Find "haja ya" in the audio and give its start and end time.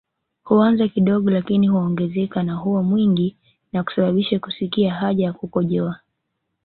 4.93-5.33